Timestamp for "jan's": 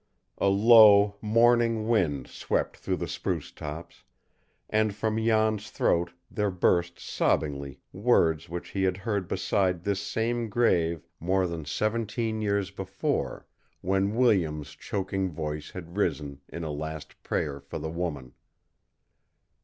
5.23-5.69